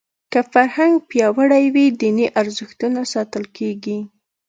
[0.31, 3.97] که فرهنګ پیاوړی وي دیني ارزښتونه ساتل کېږي.